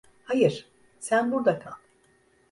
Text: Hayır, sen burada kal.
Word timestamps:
Hayır, 0.23 0.69
sen 0.99 1.31
burada 1.31 1.59
kal. 1.59 1.71